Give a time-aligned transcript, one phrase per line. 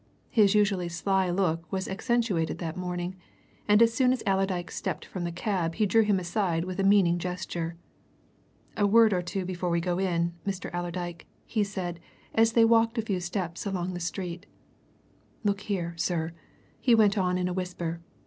[0.31, 3.17] His usually sly look was accentuated that morning,
[3.67, 6.83] and as soon as Allerdyke stepped from his cab he drew him aside with a
[6.83, 7.75] meaning gesture.
[8.75, 10.71] "A word or two before we go in, Mr.
[10.73, 11.99] Allerdyke," he said
[12.33, 14.47] as they walked a few steps along the street.
[15.43, 16.33] "Look here, sir,"
[16.79, 18.01] he went on in a whisper.